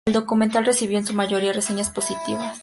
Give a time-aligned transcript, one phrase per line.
[0.07, 2.59] El documental recibió en su mayoría reseñas positivas por parte de los críticos.